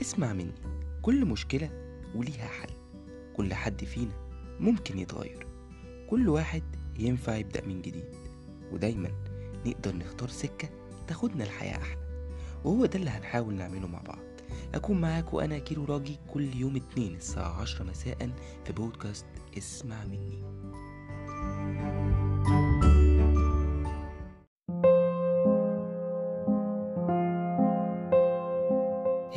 [0.00, 0.54] اسمع مني.
[1.02, 1.70] كل مشكلة
[2.14, 2.70] وليها حل.
[3.36, 4.12] كل حد فينا
[4.60, 5.46] ممكن يتغير.
[6.10, 6.62] كل واحد
[6.98, 8.14] ينفع يبدأ من جديد.
[8.72, 9.10] ودايما
[9.66, 10.68] نقدر نختار سكة
[11.08, 12.00] تاخدنا الحياة أحلى.
[12.64, 14.18] وهو ده اللي هنحاول نعمله مع بعض.
[14.74, 18.30] أكون معاك وأنا كيلو راجي كل يوم اتنين الساعة عشرة مساء
[18.64, 19.26] في بودكاست
[19.58, 20.44] اسمع مني.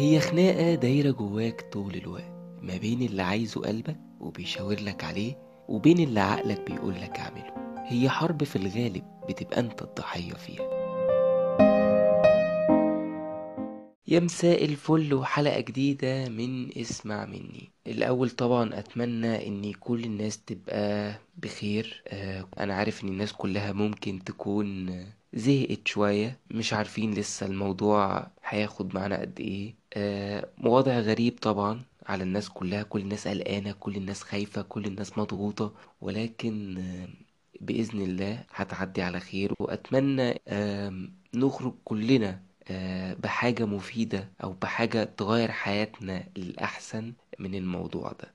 [0.04, 6.00] هي خناقة دايرة جواك طول الوقت ما بين اللي عايزه قلبك وبيشاور لك عليه وبين
[6.00, 7.54] اللي عقلك بيقول لك اعمله.
[7.88, 10.70] هي حرب في الغالب بتبقى انت الضحية فيها.
[14.08, 17.72] يا مساء الفل وحلقة جديدة من اسمع مني.
[17.88, 22.04] الأول طبعا أتمنى إن كل الناس تبقى بخير.
[22.08, 24.90] آه، أنا عارف إن الناس كلها ممكن تكون
[25.34, 29.83] زهقت شوية مش عارفين لسه الموضوع هياخد معانا قد إيه.
[29.94, 32.84] آه، وضع غريب طبعا على الناس كلها.
[32.84, 35.74] كل الناس قلقانة كل الناس خايفة كل الناس مضغوطة.
[36.02, 37.08] ولكن آه،
[37.62, 39.54] بإذن الله هتعدي على خير.
[39.60, 40.34] وأتمنى
[41.36, 48.34] نخرج كلنا آه، بحاجة مفيدة أو بحاجة تغير حياتنا للأحسن من الموضوع ده.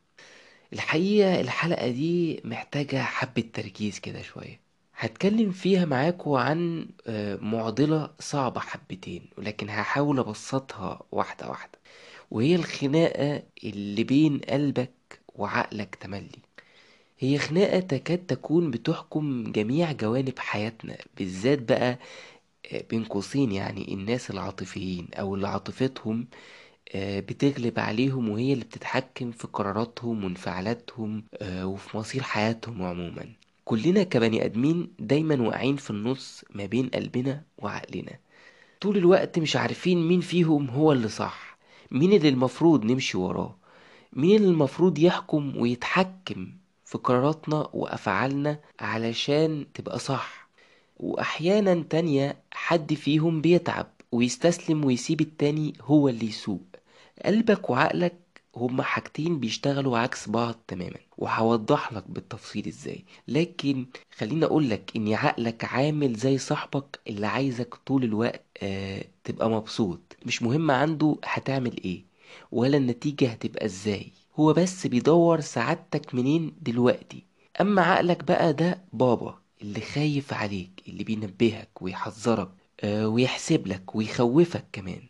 [0.73, 4.61] الحقيقة الحلقة دي محتاجة حبة تركيز كده شوية.
[4.99, 11.79] هتكلم فيها معاكم عن آه، معضلة صعبة حبتين ولكن هحاول أبسطها واحدة واحدة.
[12.31, 16.43] وهي الخناقة اللي بين قلبك وعقلك تملي.
[17.19, 21.99] هي خناقة تكاد تكون بتحكم جميع جوانب حياتنا بالذات بقى
[22.73, 26.29] آه، بين قوسين يعني الناس العاطفيين أو اللي عاطفتهم
[26.95, 33.38] آه، بتغلب عليهم وهي اللي بتتحكم في قراراتهم وانفعالاتهم وفي مصير حياتهم عموما.
[33.69, 38.19] كلنا كبني آدمين دايما واقعين في النص ما بين قلبنا وعقلنا.
[38.81, 41.59] طول الوقت مش عارفين مين فيهم هو اللي صح
[41.91, 43.57] مين اللي المفروض نمشي وراه
[44.13, 46.53] مين اللي المفروض يحكم ويتحكم
[46.85, 50.49] في قراراتنا وأفعالنا علشان تبقى صح.
[50.97, 56.63] وأحيانا تانية حد فيهم بيتعب ويستسلم ويسيب التاني هو اللي يسوق.
[57.25, 58.17] قلبك وعقلك
[58.59, 63.05] هما حاجتين بيشتغلوا عكس بعض تماما وهوضح لك بالتفصيل إزاي.
[63.29, 63.87] لكن
[64.17, 70.17] خليني اقولك إن عقلك عامل زي صاحبك اللي عايزك طول الوقت آه تبقى مبسوط.
[70.27, 72.05] مش مهم عنده هتعمل إيه
[72.53, 74.13] ولا النتيجة هتبقى إزاي.
[74.37, 77.25] هو بس بيدور سعادتك منين دلوقتي.
[77.61, 84.65] أما عقلك بقى ده بابا اللي خايف عليك اللي بينبهك ويحذرك آه ويحسب لك ويخوفك
[84.73, 85.03] كمان.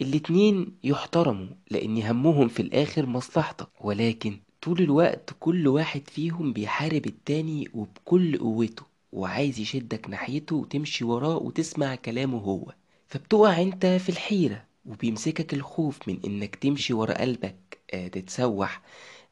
[0.00, 3.68] الاتنين يحترموا لأن همهم في الآخر مصلحتك.
[3.80, 8.82] ولكن طول الوقت كل واحد فيهم بيحارب التاني وبكل قوته
[9.12, 12.74] وعايز يشدك ناحيته وتمشي وراه وتسمع كلامه هو.
[13.08, 18.82] فبتقع أنت في الحيرة وبيمسكك الخوف من إنك تمشي ورا قلبك آه، تتسوح.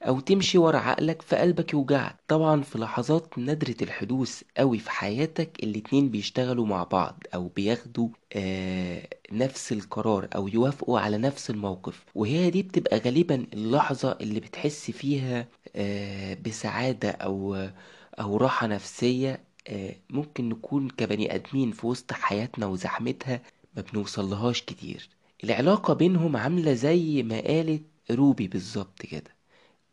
[0.03, 2.17] أو تمشي ورا عقلك فقلبك يوجعك.
[2.29, 9.09] طبعا في لحظات نادرة الحدوث قوي في حياتك الاتنين بيشتغلوا مع بعض أو بياخدوا آه
[9.33, 12.05] نفس القرار أو يوافقوا على نفس الموقف.
[12.15, 17.55] وهي دي بتبقى غالبا اللحظة اللي بتحس فيها آه بسعادة أو
[18.21, 23.43] أو راحة نفسية آه ممكن نكون كبني آدمين في وسط حياتنا وزحمتها
[23.77, 25.09] ما بنوصلهاش كتير.
[25.45, 29.36] العلاقة بينهم عاملة زي ما قالت روبي بالظبط كده.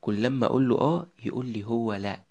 [0.03, 2.23] كل لما أقول له آه يقول لي هو لا.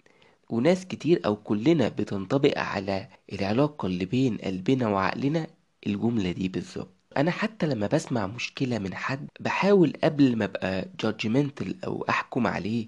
[0.49, 5.47] وناس كتير أو كلنا بتنطبق على العلاقة اللي بين قلبنا وعقلنا
[5.87, 6.93] الجملة دي بالظبط.
[7.17, 12.87] أنا حتى لما بسمع مشكلة من حد بحاول قبل ما أبقى judgmental أو أحكم عليه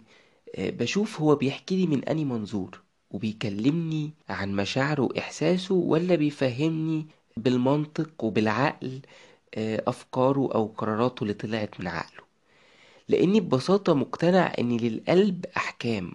[0.55, 2.81] آه، بشوف هو بيحكي لي من اني منظور
[3.11, 7.07] وبيكلمني عن مشاعره وإحساسه ولا بيفهمني
[7.37, 9.01] بالمنطق وبالعقل
[9.55, 12.24] آه، أفكاره أو قراراته اللي طلعت من عقله.
[13.09, 16.11] لأني ببساطة مقتنع إن للقلب أحكام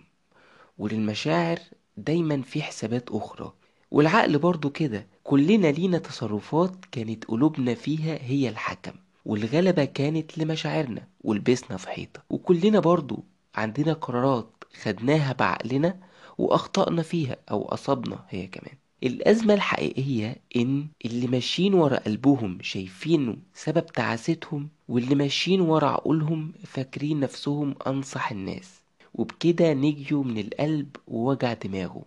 [0.78, 1.58] وللمشاعر
[1.96, 3.52] دايما في حسابات أخرى.
[3.90, 8.92] والعقل برضو كده كلنا لينا تصرفات كانت قلوبنا فيها هي الحكم
[9.24, 12.22] والغلبة كانت لمشاعرنا ولبسنا في حيطة.
[12.30, 13.24] وكلنا برضو
[13.54, 16.00] عندنا قرارات خدناها بعقلنا
[16.38, 18.90] وأخطأنا فيها أو اصبنا هي كمان.
[19.02, 27.20] الأزمة الحقيقية إن اللي ماشيين ورا قلبهم شايفينه سبب تعاستهم واللي ماشيين ورا عقولهم فاكرين
[27.20, 28.80] نفسهم أنصح الناس
[29.14, 32.04] وبكده نجيوا من القلب ووجع دماغه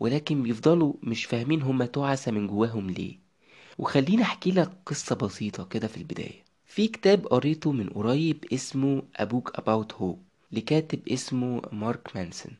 [0.00, 3.18] ولكن بيفضلوا مش فاهمين هما تعسة من جواهم ليه.
[3.78, 6.44] وخليني أحكي لك قصة بسيطة كده في البداية.
[6.66, 10.18] في كتاب قريته من قريب اسمه Book About Hope
[10.52, 12.52] لكاتب اسمه مارك مانسون.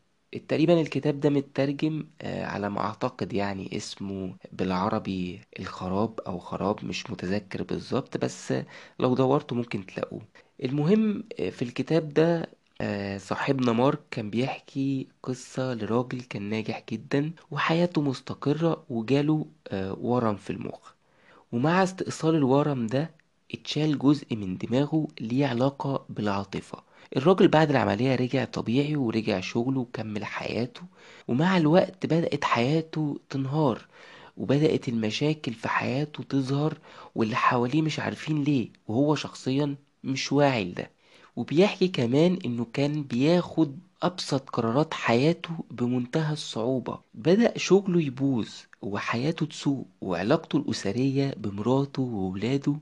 [0.48, 7.10] تقريبا الكتاب ده مترجم آه، على ما أعتقد يعني اسمه بالعربي الخراب أو خراب مش
[7.10, 8.54] متذكر بالظبط بس
[8.98, 10.22] لو دورتوا ممكن تلاقوه.
[10.64, 12.50] المهم آه، في الكتاب ده
[12.80, 19.46] آه، صاحبنا مارك كان بيحكي قصة لراجل كان ناجح جدا وحياته مستقرة وجاله
[19.98, 20.92] ورم في المخ.
[21.52, 23.10] ومع استئصال الورم ده
[23.54, 26.82] اتشال جزء من دماغه ليه علاقة بالعاطفة.
[27.16, 30.82] الراجل بعد العملية رجع طبيعي ورجع شغله وكمل حياته
[31.28, 33.86] ومع الوقت بدأت حياته تنهار
[34.36, 36.78] وبدأت المشاكل في حياته تظهر
[37.14, 40.90] واللي حواليه مش عارفين ليه وهو شخصيا مش واعي لده.
[41.36, 47.00] وبيحكي كمان إنه كان بياخد أبسط قرارات حياته بمنتهى الصعوبة.
[47.14, 48.48] بدأ شغله يبوظ
[48.82, 52.76] وحياته تسوء وعلاقته الأسرية بمراته وولاده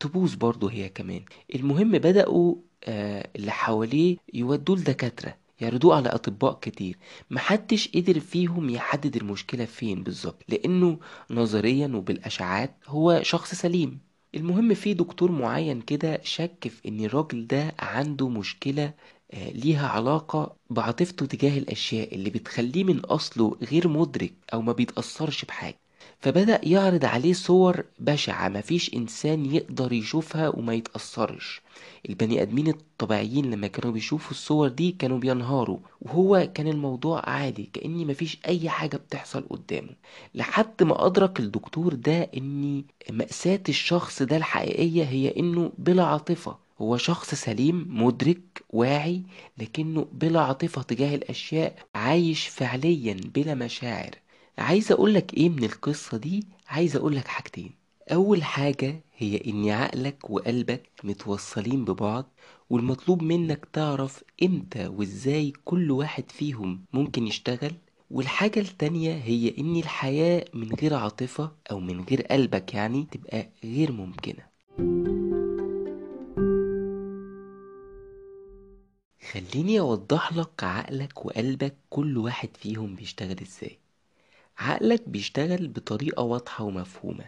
[0.00, 1.24] تبوظ برضه هي كمان.
[1.54, 2.54] المهم بدأوا
[2.84, 6.98] آه اللي حواليه يودوه لدكاترة يعرضوه على أطباء كتير.
[7.30, 10.98] محدش قدر فيهم يحدد المشكلة فين بالظبط لأنه
[11.30, 14.00] نظريا وبالأشعات هو شخص سليم.
[14.34, 18.94] المهم في دكتور معين كده شك في إن الراجل ده عنده مشكلة
[19.32, 25.44] آه، ليها علاقة بعاطفته تجاه الأشياء اللي بتخليه من أصله غير مدرك أو ما بيتأثرش
[25.44, 25.83] بحاجة.
[26.20, 31.60] فبدأ يعرض عليه صور بشعة مفيش إنسان يقدر يشوفها وما يتأثرش.
[32.08, 38.04] البني آدمين الطبيعيين لما كانوا بيشوفوا الصور دي كانوا بينهاروا وهو كان الموضوع عادي كأني
[38.04, 39.90] مفيش أي حاجة بتحصل قدامه.
[40.34, 46.56] لحد ما أدرك الدكتور ده إن مأساة الشخص ده الحقيقية هي إنه بلا عاطفة.
[46.80, 49.22] هو شخص سليم مدرك واعي
[49.58, 54.10] لكنه بلا عاطفة تجاه الأشياء عايش فعليا بلا مشاعر.
[54.58, 57.70] عايز أقولك إيه من القصة دي؟ عايز أقولك حاجتين.
[58.12, 62.30] أول حاجة هي إن عقلك وقلبك متوصلين ببعض
[62.70, 67.72] والمطلوب منك تعرف إمتى وإزاي كل واحد فيهم ممكن يشتغل.
[68.10, 73.92] والحاجة التانية هي إن الحياة من غير عاطفة أو من غير قلبك يعني تبقى غير
[73.92, 74.54] ممكنة.
[79.32, 83.83] خليني أوضح لك عقلك وقلبك كل واحد فيهم بيشتغل إزاي.
[84.58, 87.24] عقلك بيشتغل بطريقة واضحة ومفهومة.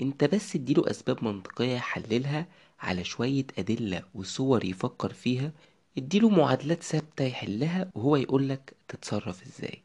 [0.00, 2.46] انت بس اديله أسباب منطقية يحللها
[2.80, 5.52] على شوية أدلة وصور يفكر فيها
[5.98, 9.82] اديله معادلات ثابتة يحلها وهو يقولك تتصرف إزاي.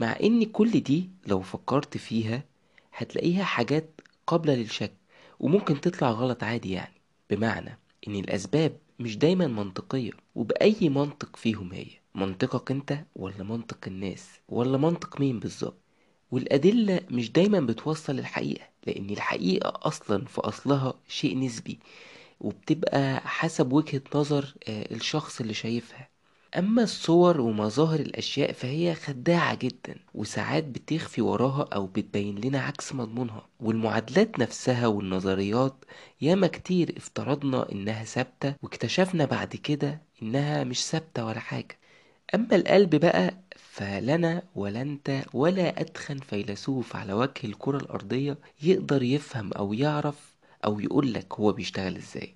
[0.00, 2.44] مع ان كل دي لو فكرت فيها
[2.92, 4.92] هتلاقيها حاجات قابلة للشك
[5.40, 6.94] وممكن تطلع غلط عادي يعني.
[7.30, 7.78] بمعنى
[8.08, 11.86] ان الأسباب مش دايما منطقية وبأي منطق فيهم هي.
[12.14, 15.85] منطقك انت ولا منطق الناس ولا منطق مين بالظبط؟
[16.30, 21.78] والأدلة مش دايما بتوصل الحقيقة لأن الحقيقة أصلا في أصلها شيء نسبي
[22.40, 26.08] وبتبقى حسب وجهة نظر آه، الشخص اللي شايفها.
[26.58, 33.46] أما الصور ومظاهر الأشياء فهي خداعة جدا وساعات بتخفي وراها أو بتبين لنا عكس مضمونها.
[33.60, 35.84] والمعادلات نفسها والنظريات
[36.20, 41.78] ياما كتير افترضنا إنها ثابتة واكتشفنا بعد كده إنها مش ثابتة ولا حاجة.
[42.34, 43.34] أما القلب بقى
[43.76, 50.34] فلنا ولا انت ولا أدخن فيلسوف على وجه الكرة الأرضية يقدر يفهم أو يعرف
[50.64, 52.34] أو يقولك هو بيشتغل إزاي.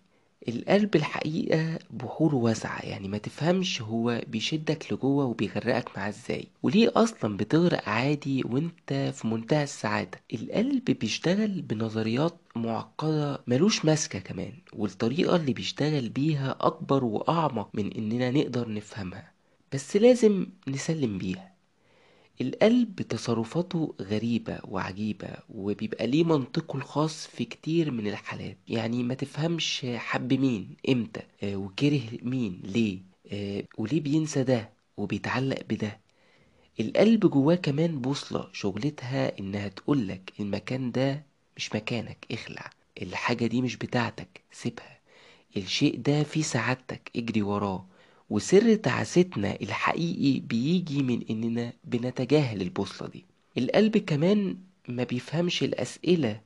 [0.49, 6.49] القلب الحقيقة بحور واسعة يعني ما تفهمش هو بيشدك لجوه وبيغرقك معاه إزاي.
[6.63, 14.53] وليه أصلا بتغرق عادي وأنت في منتهى السعادة؟ القلب بيشتغل بنظريات معقدة ملوش ماسكة كمان
[14.73, 19.40] والطريقة اللي بيشتغل بيها أكبر وأعمق من إننا نقدر نفهمها.
[19.73, 21.55] بس لازم نسلم بيها.
[22.41, 28.59] القلب تصرفاته غريبة وعجيبة وبيبقى ليه منطقه الخاص في كتير من الحالات.
[28.69, 32.99] يعني ما تفهمش حب مين إمتى آه، وكره مين ليه
[33.33, 36.01] آه، وليه بينسى ده وبيتعلق بده.
[36.81, 42.71] القلب جواه كمان بوصلة شغلتها إنها تقولك المكان ده مش مكانك اخلع.
[43.03, 45.01] الحاجة دي مش بتاعتك سيبها.
[45.57, 47.87] الشيء ده فيه سعادتك اجري وراه.
[48.31, 53.25] وسر تعاستنا الحقيقي بيجي من إننا بنتجاهل البوصلة دي.
[53.59, 54.57] القلب كمان
[54.89, 56.41] ما بيفهمش الأسئلة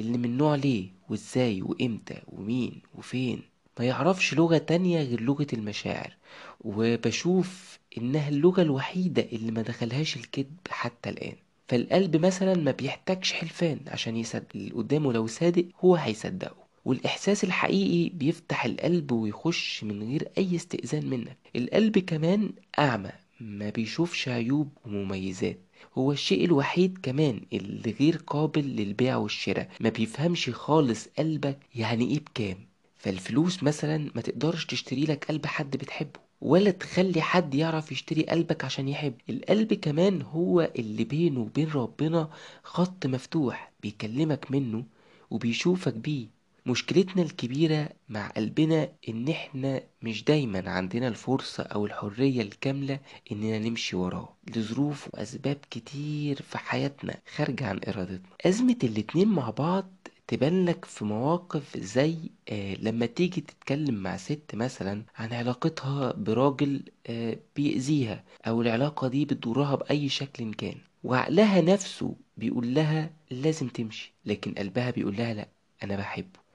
[0.00, 3.42] اللي من نوع ليه وإزاي وإمتى ومين وفين.
[3.78, 6.16] ما يعرفش لغة تانية غير لغة المشاعر.
[6.60, 11.36] وبشوف إنها اللغة الوحيدة اللي ما دخلهاش الكذب حتى الآن.
[11.68, 14.46] فالقلب مثلا ما بيحتاجش حلفان عشان يصدق.
[14.54, 16.65] اللي قدامه لو صادق هو هيصدقه.
[16.86, 21.36] والإحساس الحقيقي بيفتح القلب ويخش من غير أي استئذان منك.
[21.56, 25.58] القلب كمان أعمى ما بيشوفش عيوب ومميزات.
[25.98, 29.68] هو الشيء الوحيد كمان اللي غير قابل للبيع والشراء.
[29.80, 32.56] ما بيفهمش خالص قلبك يعني إيه بكام.
[32.96, 38.64] فالفلوس مثلا ما تقدرش تشتري لك قلب حد بتحبه ولا تخلي حد يعرف يشتري قلبك
[38.64, 39.14] عشان يحب.
[39.30, 42.30] القلب كمان هو اللي بينه وبين ربنا
[42.64, 44.84] خط مفتوح بيكلمك منه
[45.30, 46.35] وبيشوفك بيه.
[46.66, 53.00] مشكلتنا الكبيرة مع قلبنا إن إحنا مش دايما عندنا الفرصة أو الحرية الكاملة
[53.32, 58.20] إننا نمشي وراه لظروف وأسباب كتير في حياتنا خارجة عن إرادتنا.
[58.46, 59.90] أزمة الاتنين مع بعض
[60.28, 62.16] تبان لك في مواقف زي
[62.48, 69.24] آه لما تيجي تتكلم مع ست مثلا عن علاقتها براجل آه بيأذيها أو العلاقة دي
[69.24, 70.76] بتضرها بأي شكل كان.
[71.04, 75.48] وعقلها نفسه بيقول لها لازم تمشي لكن قلبها بيقول لها لأ
[75.82, 76.45] أنا بحبه.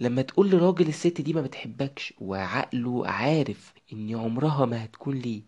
[0.00, 5.42] لما تقول لراجل الست دي ما بتحبكش وعقله عارف إن عمرها ما هتكون ليه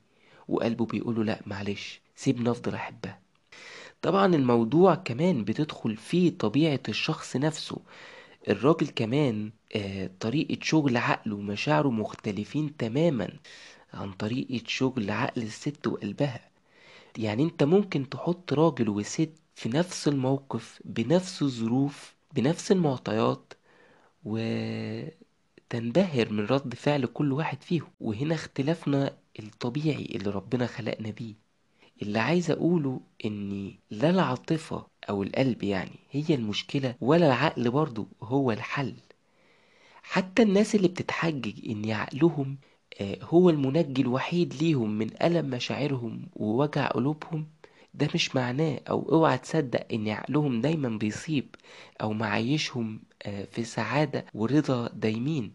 [0.48, 3.20] وقلبه بيقوله لا معلش سيبني أفضل أحبها.
[4.02, 7.78] طبعا الموضوع كمان بتدخل فيه طبيعة الشخص نفسه.
[8.48, 13.28] الراجل كمان آه، طريقة شغل عقله ومشاعره مختلفين تماما
[13.94, 16.40] عن طريقة شغل عقل الست وقلبها.
[17.18, 23.52] يعني أنت ممكن تحط راجل وست في نفس الموقف بنفس الظروف بنفس المعطيات
[24.24, 25.12] وتنبهر
[26.32, 27.90] من رد فعل كل واحد فيهم.
[28.00, 31.34] وهنا اختلافنا الطبيعي اللي ربنا خلقنا بيه.
[32.02, 38.52] اللي عايز أقوله ان لا العاطفة أو القلب يعني هي المشكلة ولا العقل برضو هو
[38.52, 38.94] الحل.
[40.02, 42.58] حتى الناس اللي بتتحجج إن عقلهم
[43.00, 47.46] آه، هو المنجي الوحيد ليهم من ألم مشاعرهم ووجع قلوبهم
[47.94, 51.54] ده مش معناه أو اوعى تصدق إن عقلهم دايما بيصيب
[52.02, 55.52] أو معيشهم آه، في سعادة ورضا دايمين.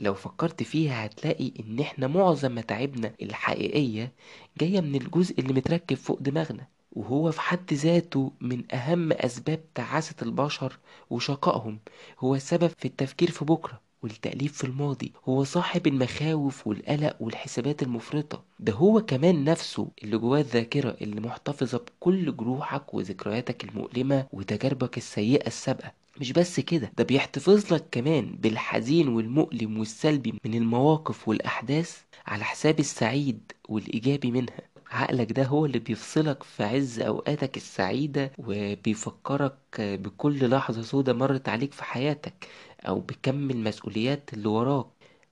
[0.00, 4.12] لو فكرت فيها هتلاقي إن إحنا معظم متاعبنا الحقيقية
[4.58, 10.14] جاية من الجزء اللي متركب فوق دماغنا وهو في حد ذاته من أهم أسباب تعاسة
[10.22, 10.78] البشر
[11.10, 11.78] وشقائهم
[12.18, 13.85] هو السبب في التفكير في بكرة.
[14.06, 18.42] والتأليف في الماضي هو صاحب المخاوف والقلق والحسابات المفرطة.
[18.60, 25.46] ده هو كمان نفسه اللي جواه الذاكرة اللي محتفظة بكل جروحك وذكرياتك المؤلمة وتجاربك السيئة
[25.46, 25.92] السابقة.
[26.20, 32.78] مش بس كده ده بيحتفظ لك كمان بالحزين والمؤلم والسلبي من المواقف والأحداث على حساب
[32.80, 34.58] السعيد والإيجابي منها.
[34.90, 41.72] عقلك ده هو اللي بيفصلك في عز أوقاتك السعيدة وبيفكرك بكل لحظة سودة مرت عليك
[41.72, 42.48] في حياتك.
[42.88, 44.86] أو بكم المسؤوليات اللي وراك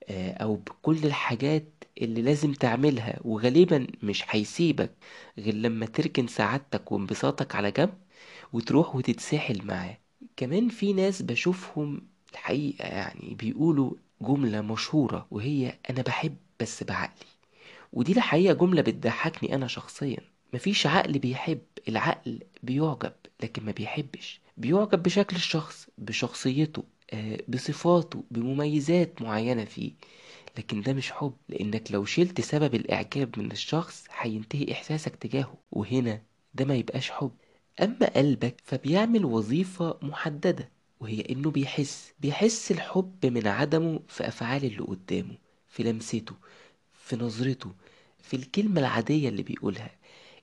[0.09, 1.65] آه، أو بكل الحاجات
[2.01, 4.91] اللي لازم تعملها وغالبا مش هيسيبك
[5.37, 7.93] غير لما تركن سعادتك وانبساطك على جنب
[8.53, 9.97] وتروح وتتسحل معاه.
[10.37, 12.01] كمان في ناس بشوفهم
[12.33, 17.25] الحقيقة يعني بيقولوا جملة مشهورة وهي أنا بحب بس بعقلي
[17.93, 20.17] ودي الحقيقة جملة بتضحكني أنا شخصيا.
[20.53, 24.41] مفيش عقل بيحب العقل بيعجب لكن ما بيحبش.
[24.57, 26.83] بيعجب بشكل الشخص بشخصيته.
[27.47, 29.91] بصفاته بمميزات معينة فيه.
[30.57, 35.57] لكن ده مش حب لأنك لو شلت سبب الإعجاب من الشخص هينتهي إحساسك تجاهه.
[35.71, 36.21] وهنا
[36.53, 37.31] ده ما يبقاش حب.
[37.83, 40.69] أما قلبك فبيعمل وظيفة محددة
[40.99, 42.13] وهي إنه بيحس.
[42.19, 46.35] بيحس الحب من عدمه في أفعال اللي قدامه في لمسته
[46.93, 47.71] في نظرته
[48.19, 49.91] في الكلمة العادية اللي بيقولها.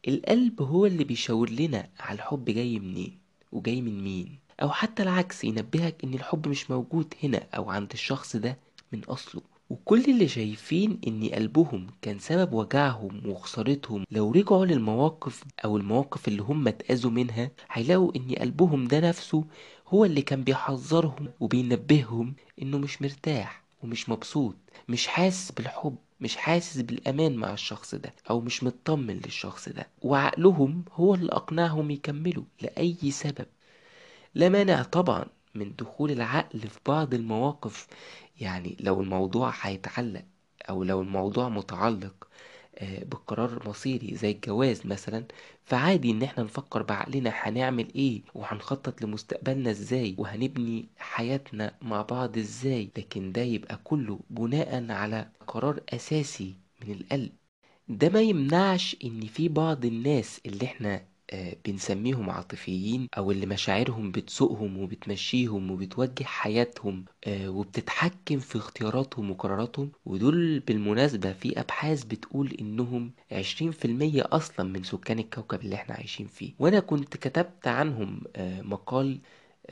[0.09, 3.19] القلب هو اللي بيشاور لنا على الحب جاي منين
[3.53, 4.39] وجاي من مين.
[4.63, 8.59] أو حتى العكس ينبهك إن الحب مش موجود هنا أو عند الشخص ده
[8.93, 9.43] من أصله.
[9.71, 16.43] وكل اللي شايفين إن قلبهم كان سبب وجعهم وخسارتهم لو رجعوا للمواقف أو المواقف اللي
[16.43, 19.45] هم اتأذوا منها هيلاقوا إن قلبهم ده نفسه
[19.89, 24.57] هو اللي كان بيحذرهم وبينبههم إنه مش مرتاح ومش مبسوط
[24.89, 29.87] مش حاسس بالحب مش حاسس بالأمان مع الشخص ده أو مش مطمن للشخص ده.
[30.03, 33.47] وعقلهم هو اللي أقنعهم يكملوا لأي سبب.
[34.35, 37.87] لا مانع طبعا من دخول العقل في بعض المواقف.
[38.41, 40.25] يعني لو الموضوع هيتعلق
[40.71, 42.29] أو لو الموضوع متعلق
[42.79, 45.25] آه، بقرار مصيري زي الجواز مثلا
[45.65, 52.91] فعادي إن إحنا نفكر بعقلنا هنعمل إيه وهنخطط لمستقبلنا إزاي وهنبني حياتنا مع بعض إزاي.
[52.99, 56.55] لكن ده يبقى كله بناء على قرار أساسي
[56.87, 57.33] من القلب.
[57.89, 61.05] ده ما يمنعش إن في بعض الناس اللي إحنا
[61.67, 69.93] بنسميهم عاطفيين أو اللي مشاعرهم بتسوقهم وبتمشيهم وبتوجه حياتهم آه، وبتتحكم في اختياراتهم وقراراتهم.
[70.07, 72.51] ودول بالمناسبة في أبحاث بتقول
[73.71, 76.55] في المية أصلا من سكان الكوكب اللي إحنا عايشين فيه.
[76.59, 79.21] وأنا كنت كتبت عنهم آه، مقال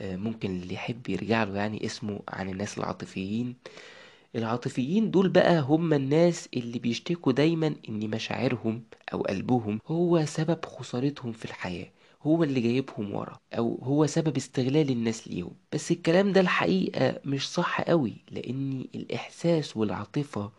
[0.01, 3.55] ممكن اللي يحب يرجع له يعني اسمه عن الناس العاطفيين.
[4.35, 8.83] العاطفيين دول بقى هم الناس اللي بيشتكوا دايما إن مشاعرهم
[9.13, 11.91] أو قلبهم هو سبب خسارتهم في الحياة
[12.23, 15.55] هو اللي جايبهم ورا أو هو سبب استغلال الناس ليهم.
[15.73, 20.51] بس الكلام ده الحقيقة مش صح قوي لأن الإحساس والعاطفة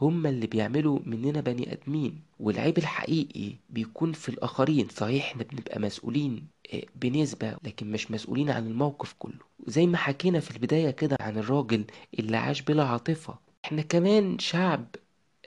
[0.00, 4.88] هما اللي بيعملوا مننا بني آدمين والعيب الحقيقي بيكون في الآخرين.
[4.88, 9.38] صحيح إحنا بنبقى مسؤولين آه، بنسبة لكن مش مسؤولين عن الموقف كله.
[9.66, 11.84] زي ما حكينا في البداية كده عن الراجل
[12.18, 13.38] اللي عاش بلا عاطفة.
[13.64, 14.86] إحنا كمان شعب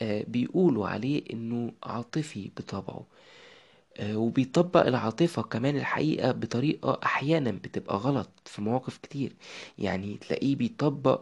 [0.02, 3.06] آه، بيقولوا عليه إنه عاطفي بطبعه
[3.98, 9.36] آه، وبيطبق العاطفة كمان الحقيقة بطريقة أحيانا بتبقى غلط في مواقف كتير.
[9.78, 11.22] يعني تلاقيه بيطبق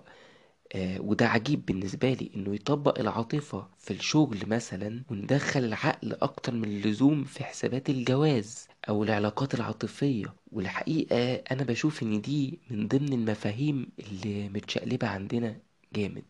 [0.75, 6.63] آه، وده عجيب بالنسبة لي إنه يطبق العاطفة في الشغل مثلا وندخل العقل أكتر من
[6.63, 10.35] اللزوم في حسابات الجواز أو العلاقات العاطفية.
[10.51, 15.59] والحقيقة أنا بشوف إن دي من ضمن المفاهيم اللي متشقلبة عندنا
[15.95, 16.23] جامد.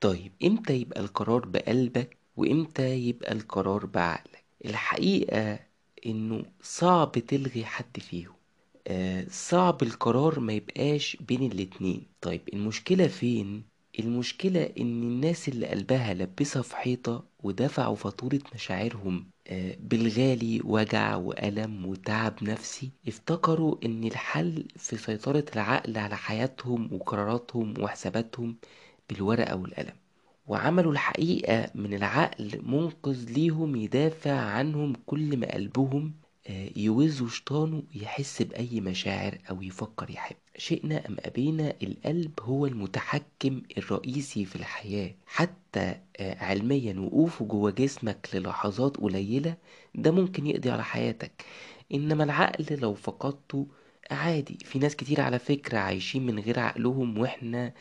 [0.00, 5.58] طيب إمتى يبقى القرار بقلبك وإمتى يبقى القرار بعقلك؟ الحقيقة
[6.06, 8.34] إنه صعب تلغي حد فيهم.
[8.86, 12.06] آه صعب القرار ما يبقاش بين الاتنين.
[12.20, 13.64] طيب المشكلة فين؟
[13.98, 21.86] المشكلة إن الناس اللي قلبها لبسها في حيطة ودفعوا فاتورة مشاعرهم آه بالغالي وجع وألم
[21.86, 28.56] وتعب نفسي افتكروا إن الحل في سيطرة العقل على حياتهم وقراراتهم وحساباتهم
[29.10, 29.94] بالورقة والقلم.
[30.46, 36.14] وعملوا الحقيقة من العقل منقذ ليهم يدافع عنهم كل ما قلبهم
[36.46, 40.36] آه، يوز وشطانه يحس بأي مشاعر أو يفكر يحب.
[40.56, 45.14] شئنا أم أبينا القلب هو المتحكم الرئيسي في الحياة.
[45.26, 49.56] حتى آه، علميا وقوفه جوه جسمك للحظات قليلة
[49.94, 51.44] ده ممكن يقضي على حياتك.
[51.94, 53.66] إنما العقل لو فقدته
[54.10, 54.58] عادي.
[54.64, 57.74] في ناس كتير على فكرة عايشين من غير عقلهم وإحنا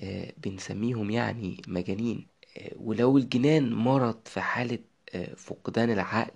[0.00, 2.26] آه، بنسميهم يعني مجانين.
[2.76, 4.78] ولو الجنان مرض في حالة
[5.36, 6.32] فقدان العقل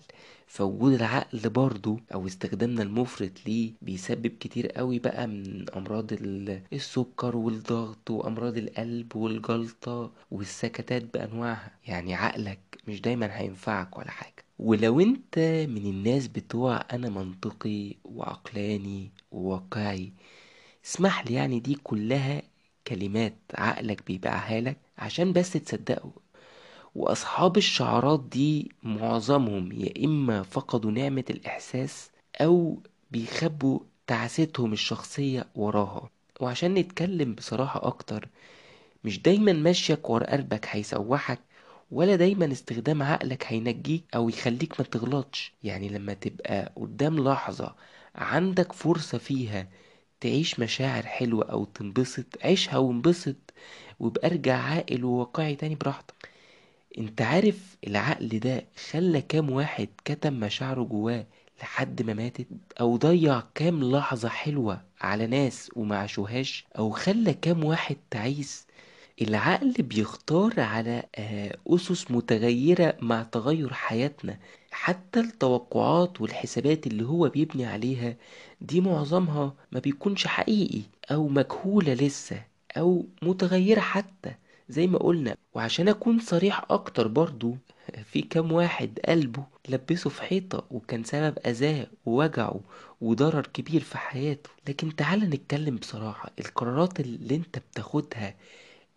[0.46, 7.36] فوجود العقل برضو أو استخدامنا المفرط ليه بيسبب كتير قوي بقى من أمراض ال- السكر
[7.36, 11.70] والضغط وأمراض القلب والجلطة والسكتات بأنواعها.
[11.86, 14.44] يعني عقلك مش دايما هينفعك ولا حاجة.
[14.58, 20.12] ولو أنت من الناس بتوع أنا منطقي وعقلاني وواقعي
[20.84, 22.42] اسمح لي يعني دي كلها
[22.86, 26.12] كلمات عقلك بيبيعها لك عشان بس تصدقه.
[26.94, 36.10] وأصحاب الشعارات دي معظمهم يا إما فقدوا نعمة الإحساس أو بيخبوا تعاستهم الشخصية وراها.
[36.40, 38.28] وعشان نتكلم بصراحة أكتر
[39.04, 41.40] مش دايما مشيك ورا قلبك هيسوحك
[41.90, 45.52] ولا دايما استخدام عقلك هينجيك أو يخليك ما تغلطش.
[45.62, 47.74] يعني لما تبقى قدام لحظة
[48.14, 49.68] عندك فرصة فيها
[50.20, 53.36] تعيش مشاعر حلوة أو تنبسط عيشها وانبسط
[54.00, 56.19] وابقى ارجع عاقل وواقعي تاني براحتك.
[56.98, 61.26] انت عارف العقل ده خلى كام واحد كتم مشاعره جواه
[61.62, 62.46] لحد ما ماتت؟
[62.80, 68.66] أو ضيع كام لحظة حلوة على ناس وما عاشوهاش؟ أو خلى كام واحد تعيس؟
[69.22, 74.38] العقل بيختار على آه، أسس متغيرة مع تغير حياتنا.
[74.70, 78.16] حتى التوقعات والحسابات اللي هو بيبني عليها
[78.60, 82.44] دي معظمها ما بيكونش حقيقي أو مجهولة لسه
[82.76, 84.34] أو متغيرة حتى.
[84.70, 87.56] زي ما قلنا وعشان أكون صريح أكتر برضو
[88.04, 92.60] في كام واحد قلبه لبسه في حيطة وكان سبب أذاه ووجعه
[93.00, 94.50] وضرر كبير في حياته.
[94.68, 98.34] لكن تعال نتكلم بصراحة القرارات اللي أنت بتاخدها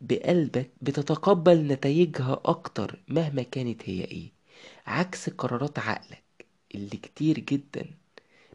[0.01, 4.31] بقلبك بتتقبل نتائجها أكتر مهما كانت هي إيه.
[4.87, 6.23] عكس قرارات عقلك
[6.75, 7.85] اللي كتير جدا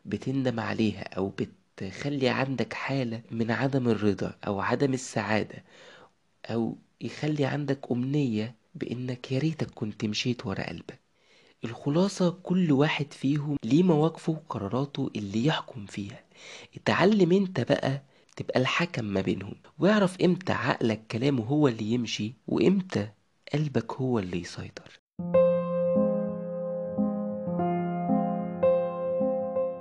[0.05, 1.33] بتندم عليها أو
[1.79, 5.65] بتخلي عندك حالة من عدم الرضا أو عدم السعادة
[6.47, 11.01] أو يخلي عندك أمنية بإنك يا ريتك كنت مشيت ورا قلبك.
[11.65, 16.21] الخلاصة كل واحد فيهم ليه مواقفه وقراراته اللي يحكم فيها.
[16.77, 18.03] اتعلم انت بقى
[18.37, 19.55] تبقى الحكم ما بينهم.
[19.79, 23.09] واعرف إمتى عقلك كلامه هو اللي يمشي وامتى
[23.55, 25.01] قلبك هو اللي يسيطر.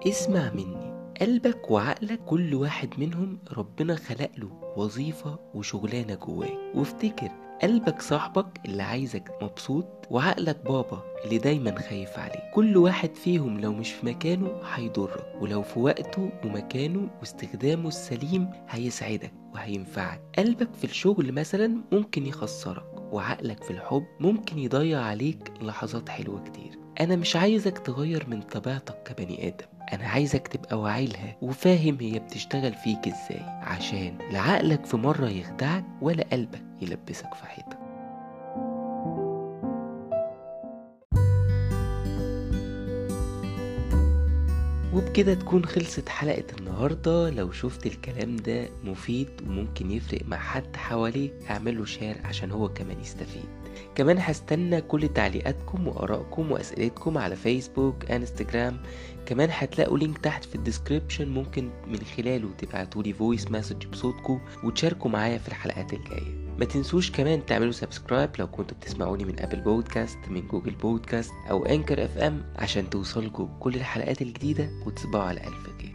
[0.08, 0.96] اسمع مني.
[1.21, 6.71] قلبك وعقلك كل واحد منهم ربنا خلق له وظيفة وشغلانة جواه.
[6.75, 7.30] وافتكر
[7.62, 13.73] قلبك صاحبك اللي عايزك مبسوط وعقلك بابا اللي دايما خايف عليك كل واحد فيهم لو
[13.73, 20.21] مش في مكانه هيضرك ولو في وقته ومكانه واستخدامه السليم هيسعدك وهينفعك.
[20.38, 26.80] قلبك في الشغل مثلا ممكن يخسرك وعقلك في الحب ممكن يضيع عليك لحظات حلوة كتير.
[27.01, 29.76] أنا مش عايزك تغير من طبيعتك كبني آدم.
[29.93, 35.30] أنا عايزك تبقى واعي لها وفاهم هي بتشتغل فيك إزاي عشان لا عقلك في مرة
[35.30, 37.78] يخدعك ولا قلبك يلبسك في حيطة.
[44.93, 47.30] وبكده تكون خلصت حلقة النهاردة.
[47.30, 53.00] لو شفت الكلام ده مفيد وممكن يفرق مع حد حواليك اعمله share عشان هو كمان
[53.02, 53.66] يستفيد.
[53.95, 58.77] كمان هستنى كل تعليقاتكم وآرائكم وأسئلتكم على فيسبوك إنستجرام.
[59.25, 65.11] كمان هتلاقوا link تحت في ال description ممكن من خلاله تبعتولي voice message بصوتكم وتشاركوا
[65.11, 66.47] معايا في الحلقات الجاية.
[66.59, 71.65] ما تنسوش كمان تعملوا subscribe لو كنتوا بتسمعوني من Apple Podcasts من Google Podcasts أو
[71.65, 75.93] Anchor FM عشان توصلكوا كل الحلقات الجديدة وتصبحوا على ألف خير